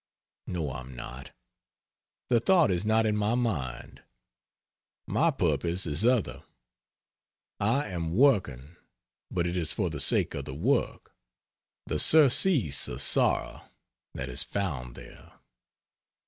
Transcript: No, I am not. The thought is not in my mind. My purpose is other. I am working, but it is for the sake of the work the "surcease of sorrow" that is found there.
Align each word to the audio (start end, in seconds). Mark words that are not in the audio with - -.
No, 0.47 0.71
I 0.71 0.79
am 0.79 0.95
not. 0.95 1.29
The 2.31 2.39
thought 2.39 2.71
is 2.71 2.83
not 2.87 3.05
in 3.05 3.15
my 3.15 3.35
mind. 3.35 4.01
My 5.05 5.29
purpose 5.29 5.85
is 5.85 6.03
other. 6.03 6.41
I 7.59 7.89
am 7.91 8.11
working, 8.15 8.77
but 9.29 9.45
it 9.45 9.55
is 9.55 9.73
for 9.73 9.91
the 9.91 9.99
sake 10.01 10.33
of 10.33 10.45
the 10.45 10.55
work 10.55 11.13
the 11.85 11.99
"surcease 11.99 12.87
of 12.87 12.99
sorrow" 12.99 13.61
that 14.15 14.27
is 14.27 14.41
found 14.41 14.95
there. 14.95 15.33